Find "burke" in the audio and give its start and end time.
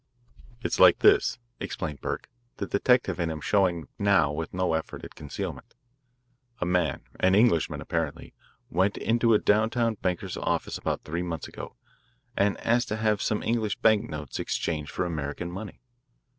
2.01-2.27